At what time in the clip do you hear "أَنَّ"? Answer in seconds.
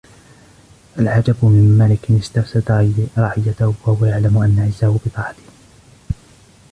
4.37-4.59